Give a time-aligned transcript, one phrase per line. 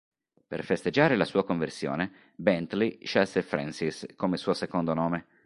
[0.47, 5.25] Per festeggiare la sua conversione Bentley scelse Francis come suo secondo nome.